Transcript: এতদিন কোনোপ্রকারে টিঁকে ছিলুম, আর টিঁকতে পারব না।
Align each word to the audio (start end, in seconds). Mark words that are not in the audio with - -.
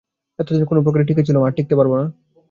এতদিন 0.39 0.63
কোনোপ্রকারে 0.65 1.07
টিঁকে 1.07 1.25
ছিলুম, 1.27 1.41
আর 1.43 1.53
টিঁকতে 1.55 1.75
পারব 1.75 1.91
না। 1.95 2.05